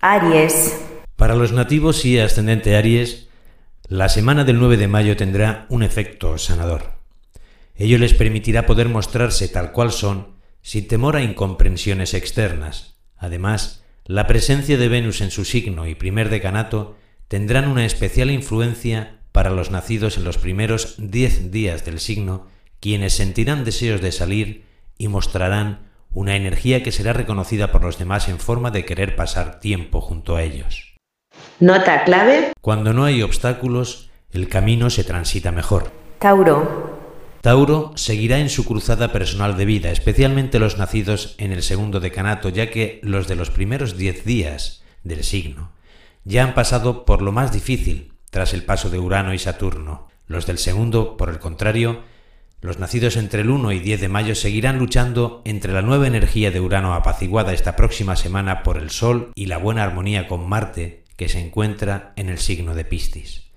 [0.00, 0.78] Aries.
[1.16, 3.28] Para los nativos y ascendente Aries,
[3.88, 6.92] la semana del 9 de mayo tendrá un efecto sanador.
[7.74, 12.94] Ello les permitirá poder mostrarse tal cual son, sin temor a incomprensiones externas.
[13.16, 16.96] Además, la presencia de Venus en su signo y primer decanato
[17.26, 22.46] tendrán una especial influencia para los nacidos en los primeros diez días del signo,
[22.78, 24.64] quienes sentirán deseos de salir
[24.96, 29.60] y mostrarán una energía que será reconocida por los demás en forma de querer pasar
[29.60, 30.96] tiempo junto a ellos.
[31.60, 32.52] Nota clave.
[32.60, 35.92] Cuando no hay obstáculos, el camino se transita mejor.
[36.18, 36.98] Tauro.
[37.40, 42.48] Tauro seguirá en su cruzada personal de vida, especialmente los nacidos en el segundo decanato,
[42.48, 45.72] ya que los de los primeros diez días del signo
[46.24, 50.08] ya han pasado por lo más difícil tras el paso de Urano y Saturno.
[50.26, 52.02] Los del segundo, por el contrario,
[52.60, 56.50] los nacidos entre el 1 y 10 de mayo seguirán luchando entre la nueva energía
[56.50, 61.04] de Urano apaciguada esta próxima semana por el Sol y la buena armonía con Marte
[61.16, 63.48] que se encuentra en el signo de Piscis.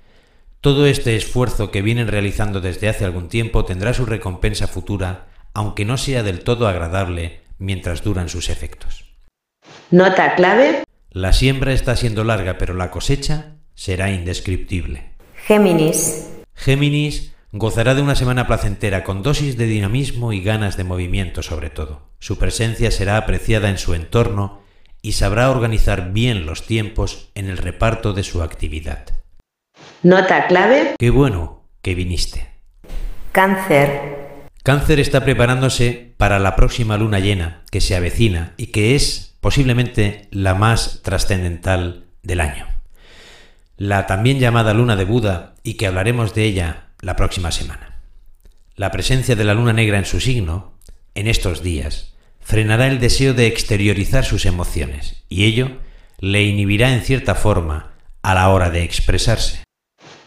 [0.62, 5.86] Todo este esfuerzo que vienen realizando desde hace algún tiempo tendrá su recompensa futura, aunque
[5.86, 9.06] no sea del todo agradable mientras duran sus efectos.
[9.90, 10.84] Nota clave.
[11.09, 15.14] La siembra está siendo larga, pero la cosecha será indescriptible.
[15.47, 16.30] Géminis.
[16.53, 21.69] Géminis gozará de una semana placentera con dosis de dinamismo y ganas de movimiento sobre
[21.69, 22.09] todo.
[22.19, 24.61] Su presencia será apreciada en su entorno
[25.02, 29.05] y sabrá organizar bien los tiempos en el reparto de su actividad.
[30.03, 30.95] Nota clave.
[30.97, 32.47] Qué bueno que viniste.
[33.31, 34.47] Cáncer.
[34.63, 40.27] Cáncer está preparándose para la próxima luna llena que se avecina y que es posiblemente
[40.29, 42.67] la más trascendental del año.
[43.75, 48.02] La también llamada luna de Buda y que hablaremos de ella la próxima semana.
[48.75, 50.73] La presencia de la luna negra en su signo,
[51.13, 55.77] en estos días, frenará el deseo de exteriorizar sus emociones y ello
[56.19, 59.63] le inhibirá en cierta forma a la hora de expresarse.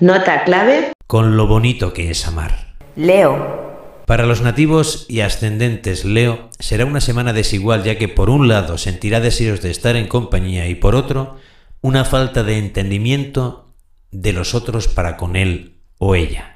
[0.00, 0.92] Nota clave.
[1.06, 2.74] Con lo bonito que es amar.
[2.96, 4.02] Leo.
[4.06, 8.76] Para los nativos y ascendentes Leo será una semana desigual ya que por un lado
[8.76, 11.38] sentirá deseos de estar en compañía y por otro
[11.80, 13.74] una falta de entendimiento
[14.10, 16.53] de los otros para con él o ella.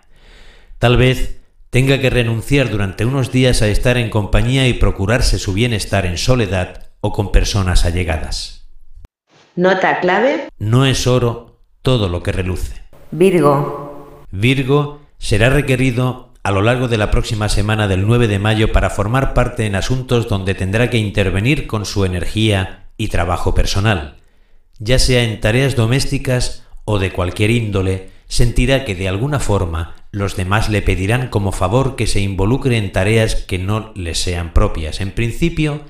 [0.79, 1.41] Tal vez
[1.71, 6.19] tenga que renunciar durante unos días a estar en compañía y procurarse su bienestar en
[6.19, 8.69] soledad o con personas allegadas.
[9.57, 10.49] Nota clave.
[10.59, 12.83] No es oro todo lo que reluce.
[13.11, 14.23] Virgo.
[14.31, 18.89] Virgo será requerido a lo largo de la próxima semana del 9 de mayo para
[18.89, 24.19] formar parte en asuntos donde tendrá que intervenir con su energía y trabajo personal.
[24.79, 30.37] Ya sea en tareas domésticas o de cualquier índole, sentirá que de alguna forma los
[30.37, 35.01] demás le pedirán como favor que se involucre en tareas que no le sean propias.
[35.01, 35.83] En principio,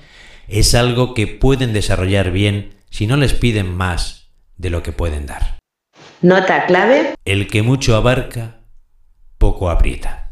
[0.49, 5.27] es algo que pueden desarrollar bien si no les piden más de lo que pueden
[5.27, 5.59] dar.
[6.21, 7.15] Nota clave.
[7.25, 8.61] El que mucho abarca,
[9.39, 10.28] poco aprieta.